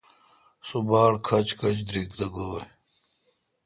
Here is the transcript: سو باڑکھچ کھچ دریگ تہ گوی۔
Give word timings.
سو 0.67 0.77
باڑکھچ 0.89 1.47
کھچ 1.59 1.77
دریگ 1.87 2.09
تہ 2.17 2.25
گوی۔ 2.33 2.63